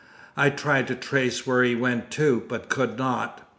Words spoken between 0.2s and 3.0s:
I tried to trace where he went to, but could